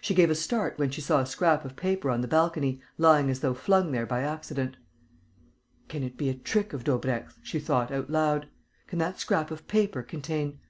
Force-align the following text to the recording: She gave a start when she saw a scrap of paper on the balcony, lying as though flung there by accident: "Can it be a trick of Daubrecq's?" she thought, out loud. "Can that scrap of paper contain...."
She 0.00 0.14
gave 0.14 0.30
a 0.30 0.36
start 0.36 0.78
when 0.78 0.90
she 0.90 1.00
saw 1.00 1.18
a 1.18 1.26
scrap 1.26 1.64
of 1.64 1.74
paper 1.74 2.08
on 2.08 2.20
the 2.20 2.28
balcony, 2.28 2.80
lying 2.98 3.28
as 3.28 3.40
though 3.40 3.52
flung 3.52 3.90
there 3.90 4.06
by 4.06 4.22
accident: 4.22 4.76
"Can 5.88 6.04
it 6.04 6.16
be 6.16 6.28
a 6.28 6.34
trick 6.34 6.72
of 6.72 6.84
Daubrecq's?" 6.84 7.34
she 7.42 7.58
thought, 7.58 7.90
out 7.90 8.08
loud. 8.08 8.46
"Can 8.86 9.00
that 9.00 9.18
scrap 9.18 9.50
of 9.50 9.66
paper 9.66 10.04
contain...." 10.04 10.60